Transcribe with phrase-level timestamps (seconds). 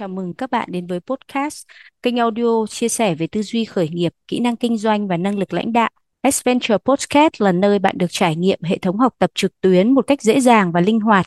[0.00, 1.66] Chào mừng các bạn đến với podcast,
[2.02, 5.38] kênh audio chia sẻ về tư duy khởi nghiệp, kỹ năng kinh doanh và năng
[5.38, 5.90] lực lãnh đạo.
[6.22, 10.06] Adventure Podcast là nơi bạn được trải nghiệm hệ thống học tập trực tuyến một
[10.06, 11.26] cách dễ dàng và linh hoạt.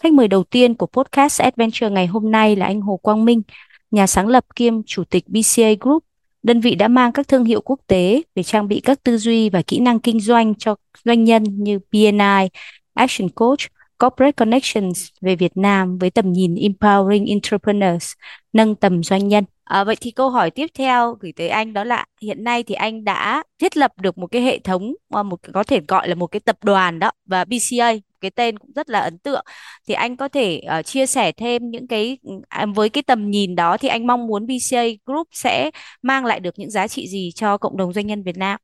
[0.00, 3.42] Khách mời đầu tiên của podcast Adventure ngày hôm nay là anh Hồ Quang Minh,
[3.90, 6.04] nhà sáng lập kiêm chủ tịch BCA Group,
[6.46, 9.50] Đơn vị đã mang các thương hiệu quốc tế để trang bị các tư duy
[9.50, 10.74] và kỹ năng kinh doanh cho
[11.04, 12.48] doanh nhân như BNI,
[12.94, 13.58] Action Coach,
[13.98, 18.12] Corporate Connections về Việt Nam với tầm nhìn Empowering Entrepreneurs,
[18.52, 19.44] nâng tầm doanh nhân.
[19.64, 22.74] À, vậy thì câu hỏi tiếp theo gửi tới anh đó là hiện nay thì
[22.74, 26.14] anh đã thiết lập được một cái hệ thống, ờ, một có thể gọi là
[26.14, 27.92] một cái tập đoàn đó và BCA
[28.26, 29.44] cái tên cũng rất là ấn tượng.
[29.88, 32.18] Thì anh có thể uh, chia sẻ thêm những cái
[32.48, 35.70] à, với cái tầm nhìn đó thì anh mong muốn BCA Group sẽ
[36.02, 38.60] mang lại được những giá trị gì cho cộng đồng doanh nhân Việt Nam?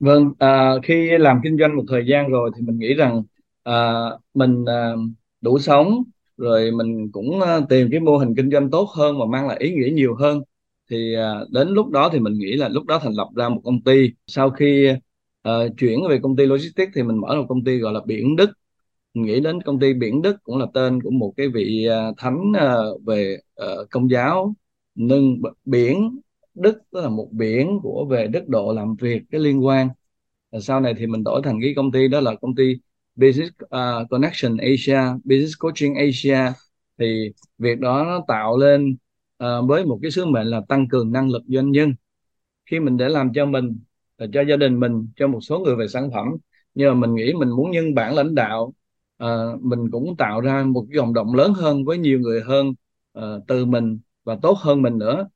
[0.00, 3.22] Vâng, à, khi làm kinh doanh một thời gian rồi thì mình nghĩ rằng
[3.62, 4.02] à,
[4.34, 4.92] mình à,
[5.40, 6.02] đủ sống
[6.36, 9.56] rồi mình cũng à, tìm cái mô hình kinh doanh tốt hơn và mang lại
[9.60, 10.42] ý nghĩa nhiều hơn.
[10.90, 13.60] Thì à, đến lúc đó thì mình nghĩ là lúc đó thành lập ra một
[13.64, 14.10] công ty.
[14.26, 14.88] Sau khi
[15.42, 18.36] à, chuyển về công ty logistics thì mình mở một công ty gọi là Biển
[18.36, 18.50] Đức
[19.14, 22.52] nghĩ đến công ty Biển Đức cũng là tên của một cái vị à, thánh
[22.58, 22.74] à,
[23.06, 24.54] về à, công giáo.
[24.94, 26.18] Nâng biển
[26.54, 29.88] Đức tức là một biển của về đức độ làm việc cái liên quan.
[30.60, 32.76] Sau này thì mình đổi thành cái công ty đó là công ty
[33.16, 36.52] Business uh, Connection Asia Business Coaching Asia.
[36.98, 38.96] Thì việc đó nó tạo lên
[39.44, 41.94] uh, với một cái sứ mệnh là tăng cường năng lực doanh nhân.
[42.66, 43.78] Khi mình để làm cho mình
[44.32, 46.26] cho gia đình mình cho một số người về sản phẩm.
[46.74, 48.74] Nhưng mà mình nghĩ mình muốn nhân bản lãnh đạo
[49.24, 52.68] uh, mình cũng tạo ra một cái cộng đồng lớn hơn với nhiều người hơn
[53.18, 55.28] uh, từ mình và tốt hơn mình nữa.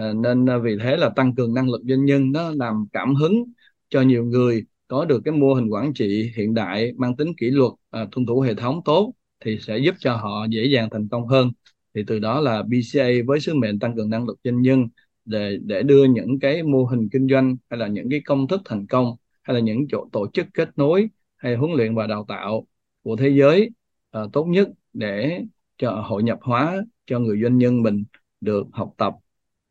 [0.00, 3.14] Uh, nên uh, vì thế là tăng cường năng lực doanh nhân nó làm cảm
[3.14, 3.44] hứng
[3.88, 7.50] cho nhiều người có được cái mô hình quản trị hiện đại mang tính kỷ
[7.50, 9.12] luật uh, tuân thủ hệ thống tốt
[9.44, 11.50] thì sẽ giúp cho họ dễ dàng thành công hơn.
[11.94, 14.88] Thì từ đó là BCA với sứ mệnh tăng cường năng lực doanh nhân
[15.24, 18.60] để để đưa những cái mô hình kinh doanh hay là những cái công thức
[18.64, 22.24] thành công hay là những chỗ tổ chức kết nối hay huấn luyện và đào
[22.28, 22.66] tạo
[23.02, 23.70] của thế giới
[24.18, 25.44] uh, tốt nhất để
[25.78, 28.04] cho hội nhập hóa cho người doanh nhân mình
[28.40, 29.14] được học tập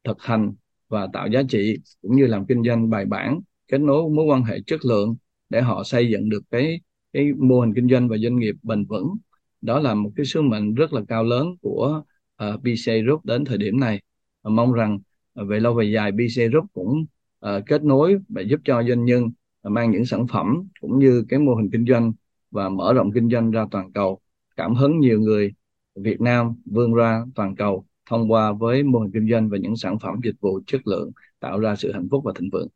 [0.04, 0.54] thực hành
[0.88, 4.44] và tạo giá trị cũng như làm kinh doanh bài bản kết nối mối quan
[4.44, 5.16] hệ chất lượng
[5.50, 6.80] để họ xây dựng được cái
[7.14, 9.18] cái mô hình kinh doanh và doanh nghiệp bền vững.
[9.62, 12.04] Đó là một cái sứ mệnh rất là cao lớn của
[12.36, 14.02] ờ, uh, BC Group đến thời điểm này.
[14.44, 15.00] Và mong rằng
[15.42, 17.06] uh, về lâu về dài BC Group cũng
[17.46, 19.34] uh, kết nối và giúp cho doanh nhân uh,
[19.72, 22.12] mang những sản phẩm cũng như cái mô hình kinh doanh
[22.52, 24.20] và mở rộng kinh doanh ra toàn cầu
[24.56, 25.54] cảm hứng nhiều người
[25.96, 29.76] Việt Nam vươn ra toàn cầu thông qua với mô hình kinh doanh và những
[29.76, 32.68] sản phẩm dịch vụ chất lượng tạo ra sự hạnh phúc và thịnh vượng.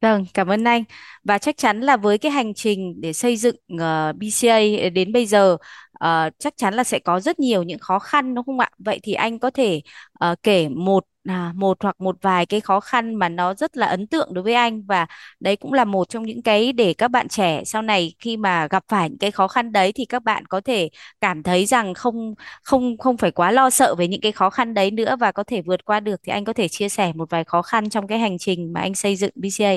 [0.00, 0.84] Vâng, cảm ơn anh.
[1.24, 5.12] Và chắc chắn là với cái hành trình để xây dựng ờ, uh, BCA đến
[5.12, 5.56] bây giờ
[6.04, 8.70] uh, chắc chắn là sẽ có rất nhiều những khó khăn đúng không ạ?
[8.78, 9.82] Vậy thì anh có thể
[10.24, 13.86] uh, kể một à, một hoặc một vài cái khó khăn mà nó rất là
[13.86, 15.06] ấn tượng đối với anh và
[15.40, 18.68] đấy cũng là một trong những cái để các bạn trẻ sau này khi mà
[18.70, 20.88] gặp phải những cái khó khăn đấy thì các bạn có thể
[21.20, 24.74] cảm thấy rằng không không không phải quá lo sợ về những cái khó khăn
[24.74, 27.30] đấy nữa và có thể vượt qua được thì anh có thể chia sẻ một
[27.30, 29.76] vài khó khăn trong cái hành trình mà anh xây dựng BCA.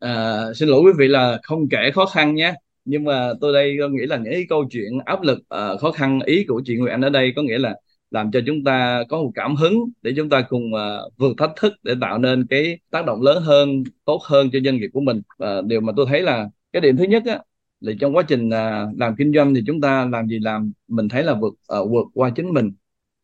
[0.00, 2.54] À, xin lỗi quý vị là không kể khó khăn nhé
[2.84, 5.92] nhưng mà tôi đây có nghĩ là những cái câu chuyện áp lực uh, khó
[5.92, 7.76] khăn ý của chị Nguyệt Anh ở đây có nghĩa là
[8.10, 11.50] làm cho chúng ta có một cảm hứng để chúng ta cùng uh, vượt thách
[11.56, 15.00] thức để tạo nên cái tác động lớn hơn tốt hơn cho doanh nghiệp của
[15.00, 15.22] mình.
[15.38, 17.38] Và điều mà tôi thấy là cái điểm thứ nhất á
[17.80, 21.08] là trong quá trình uh, làm kinh doanh thì chúng ta làm gì làm mình
[21.08, 22.72] thấy là vượt uh, vượt qua chính mình.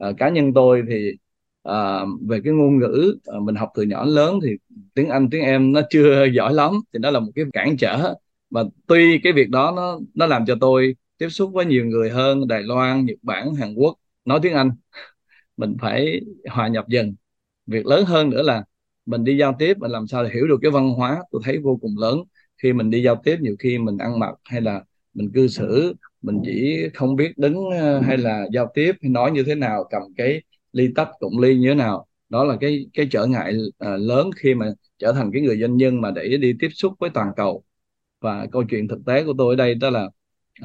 [0.09, 1.13] Uh, cá nhân tôi thì
[1.69, 4.51] uh, về cái ngôn ngữ uh, mình học từ nhỏ đến lớn thì
[4.95, 8.15] tiếng Anh tiếng em nó chưa giỏi lắm thì đó là một cái cản trở
[8.51, 12.11] mà tuy cái việc đó nó nó làm cho tôi tiếp xúc với nhiều người
[12.11, 14.71] hơn Đài Loan Nhật Bản Hàn Quốc nói tiếng Anh
[15.57, 16.21] mình phải
[16.51, 17.15] hòa nhập dần.
[17.67, 18.65] Việc lớn hơn nữa là
[19.07, 21.59] mình đi giao tiếp mình làm sao để hiểu được cái văn hóa tôi thấy
[21.59, 22.19] vô cùng lớn.
[22.63, 24.85] Khi mình đi giao tiếp nhiều khi mình ăn mặc hay là
[25.15, 29.31] mình cư xử mình chỉ không biết đứng ờ, hay là giao tiếp hay nói
[29.31, 30.43] như thế nào cầm cái
[30.73, 32.06] ly tách cụm ly như thế nào.
[32.29, 35.77] Đó là cái cái trở ngại uh, lớn khi mà trở thành cái người doanh
[35.77, 37.65] nhân mà để đi tiếp xúc với toàn cầu
[38.20, 40.05] và câu chuyện thực tế của tôi ở đây đó là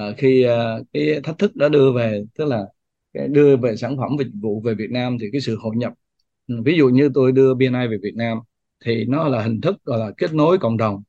[0.10, 2.66] uh, khi uh, cái thách thức đã đưa về tức là
[3.14, 5.94] cái đưa về sản phẩm dịch vụ về Việt Nam thì cái sự hội nhập
[6.48, 8.40] ừ, ví dụ như tôi đưa BNI về Việt Nam
[8.86, 11.04] thì nó là hình thức gọi là kết nối cộng đồng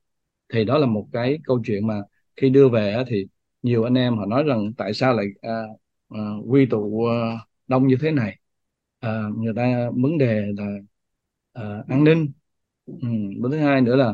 [0.53, 2.01] thì đó là một cái câu chuyện mà
[2.35, 3.27] khi đưa về thì
[3.63, 5.79] nhiều anh em họ nói rằng tại sao lại uh,
[6.13, 7.07] uh, quy tụ
[7.67, 8.39] đông như thế này
[9.05, 10.67] uh, người ta vấn đề là
[11.59, 12.31] uh, an ninh
[12.85, 13.07] ừ.
[13.51, 14.09] thứ hai nữa là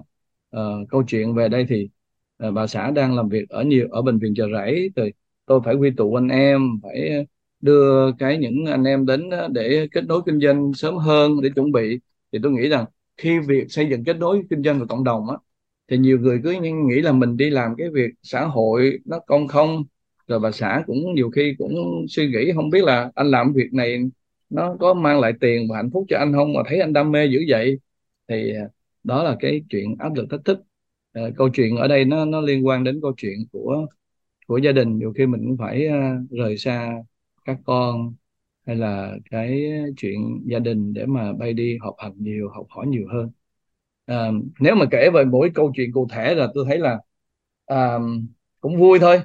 [0.57, 1.89] uh, câu chuyện về đây thì
[2.41, 5.13] Ờ, bà xã đang làm việc ở nhiều, ở bệnh viện Chợ Rẫy rồi
[5.45, 7.25] tôi phải quy tụ anh em, phải
[7.61, 11.49] đưa cái những anh em đến ờ, để kết nối kinh doanh sớm hơn để
[11.55, 11.99] chuẩn bị.
[12.31, 12.85] Thì tôi nghĩ rằng
[13.17, 15.35] khi việc xây dựng kết nối kinh doanh của cộng đồng á,
[15.87, 19.47] thì nhiều người cứ nghĩ là mình đi làm cái việc xã hội nó công
[19.47, 19.83] không.
[20.27, 23.73] Rồi bà xã cũng nhiều khi cũng suy nghĩ không biết là anh làm việc
[23.73, 23.97] này
[24.49, 27.11] nó có mang lại tiền và hạnh phúc cho anh không, mà thấy anh đam
[27.11, 27.79] mê dữ vậy.
[28.27, 28.69] Thì ờ,
[29.03, 30.59] đó là cái chuyện áp lực thách thức
[31.13, 33.87] à, câu chuyện ở đây nó nó liên quan đến câu chuyện của
[34.47, 34.97] của gia đình.
[34.97, 36.93] Nhiều khi mình cũng phải uh, rời xa
[37.45, 38.13] các con
[38.67, 39.63] hay là cái
[39.97, 43.31] chuyện gia đình để mà bay đi họp hành nhiều học hỏi nhiều hơn.
[44.05, 46.99] À, nếu mà kể về mỗi câu chuyện cụ thể là tôi thấy là
[47.65, 47.99] à,
[48.61, 49.21] cũng vui thôi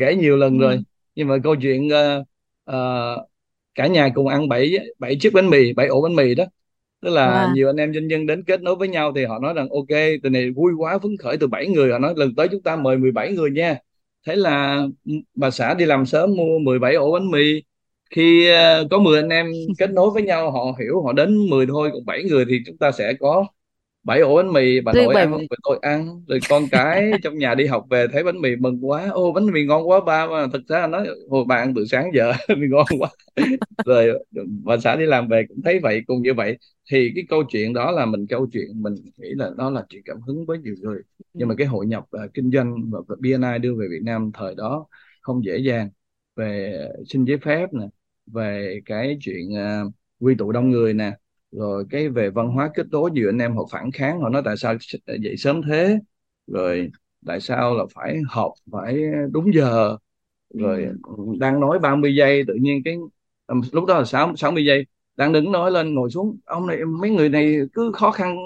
[0.00, 0.62] kể nhiều lần ừ.
[0.62, 0.82] rồi
[1.14, 2.26] nhưng mà câu chuyện uh,
[2.70, 3.28] uh,
[3.74, 6.44] cả nhà cùng ăn bảy bảy chiếc bánh mì bảy ổ bánh mì đó
[7.02, 7.54] tức là wow.
[7.54, 9.98] nhiều anh em doanh nhân đến kết nối với nhau thì họ nói rằng ok
[10.22, 11.92] từ này vui quá phấn khởi từ 7 người.
[11.92, 13.78] Họ nói lần tới chúng ta mời 17 người nha.
[14.26, 14.82] Thế là
[15.34, 17.62] bà xã đi làm sớm mua 17 ổ bánh mì.
[18.10, 18.50] Khi
[18.82, 19.46] uh, có 10 anh em
[19.78, 22.78] kết nối với nhau họ hiểu họ đến 10 thôi còn 7 người thì chúng
[22.78, 23.46] ta sẽ có
[24.04, 26.24] bảy ổ bánh mì bà nội ăn rồi tôi ăn.
[26.28, 29.08] Rồi con cái trong nhà đi học về thấy bánh mì mừng quá.
[29.10, 32.32] Ô bánh mì ngon quá ba mà thực ra nói hồi bạn từ sáng giờ
[32.48, 33.08] mì ngon quá.
[33.86, 34.24] Rồi
[34.64, 36.58] bà xã đi làm về cũng thấy vậy cùng như vậy.
[36.90, 40.02] Thì cái câu chuyện đó là mình câu chuyện mình nghĩ là đó là chuyện
[40.04, 41.02] cảm hứng với nhiều người.
[41.34, 44.54] Nhưng mà cái hội nhập uh, kinh doanh và BNI đưa về Việt Nam thời
[44.54, 44.86] đó
[45.20, 45.90] không dễ dàng.
[46.36, 46.78] Về
[47.08, 47.86] xin giấy phép nè
[48.26, 51.12] về cái chuyện uh, quy tụ đông người nè
[51.52, 54.42] rồi cái về văn hóa kết nối nhiều anh em họ phản kháng họ nói
[54.44, 54.74] tại sao
[55.22, 55.98] dậy sớm thế?
[56.46, 56.90] Rồi
[57.26, 59.02] tại sao là phải họp phải
[59.32, 59.96] đúng giờ?
[60.54, 61.16] Rồi ừ.
[61.40, 62.96] đang nói 30 giây tự nhiên cái
[63.72, 67.10] lúc đó là 6 60 giây đang đứng nói lên ngồi xuống ông này mấy
[67.10, 68.36] người này cứ khó khăn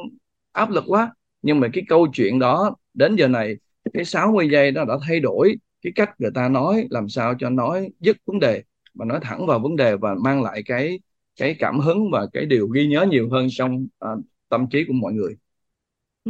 [0.52, 1.14] áp lực quá.
[1.42, 3.56] Nhưng mà cái câu chuyện đó đến giờ này
[3.94, 7.50] cái 60 giây đó đã thay đổi cái cách người ta nói làm sao cho
[7.50, 8.62] nói dứt vấn đề
[8.94, 10.98] mà nói thẳng vào vấn đề và mang lại cái
[11.36, 14.92] cái cảm hứng và cái điều ghi nhớ nhiều hơn trong uh, tâm trí của
[14.92, 15.36] mọi người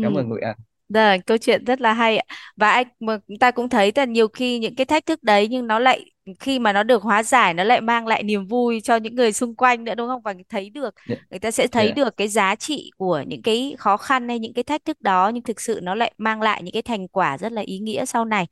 [0.02, 0.20] cảm ừ.
[0.20, 0.56] ơn người anh
[0.88, 2.36] Rồi, câu chuyện rất là hay ạ.
[2.56, 5.66] Và anh mà ta cũng thấy là nhiều khi những cái thách thức đấy nhưng
[5.66, 6.10] nó lại
[6.40, 9.32] khi mà nó được hóa giải nó lại mang lại niềm vui cho những người
[9.32, 10.22] xung quanh nữa đúng không?
[10.22, 11.20] Và thấy được yeah.
[11.20, 11.26] Dạ.
[11.30, 11.96] người ta sẽ thấy yeah.
[11.96, 12.04] Dạ.
[12.04, 15.28] được cái giá trị của những cái khó khăn hay những cái thách thức đó
[15.34, 18.04] nhưng thực sự nó lại mang lại những cái thành quả rất là ý nghĩa
[18.04, 18.46] sau này.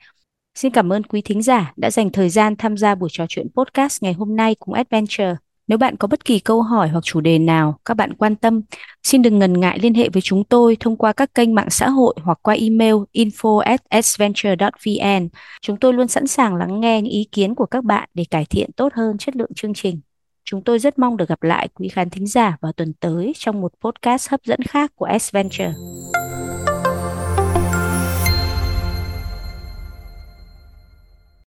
[0.55, 3.47] Xin cảm ơn quý thính giả đã dành thời gian tham gia buổi trò chuyện
[3.57, 5.37] podcast ngày hôm nay cùng Adventure.
[5.69, 8.63] Nếu bạn có bất kỳ câu hỏi hoặc chủ đề nào các bạn quan tâm,
[9.03, 11.89] xin đừng ngần ngại liên hệ với chúng tôi thông qua các kênh mạng xã
[11.89, 15.29] hội hoặc qua email info@sventure.vn.
[15.63, 18.45] Chúng tôi luôn sẵn sàng lắng nghe những ý kiến của các bạn để cải
[18.45, 20.01] thiện tốt hơn chất lượng chương trình.
[20.45, 23.61] Chúng tôi rất mong được gặp lại quý khán thính giả vào tuần tới trong
[23.61, 25.73] một podcast hấp dẫn khác của Adventure.